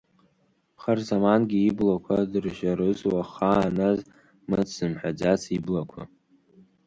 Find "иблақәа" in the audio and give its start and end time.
5.57-6.01